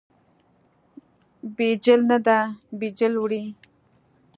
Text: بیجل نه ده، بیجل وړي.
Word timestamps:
بیجل 1.57 2.01
نه 2.09 2.17
ده، 2.25 2.39
بیجل 2.79 3.13
وړي. 3.21 3.43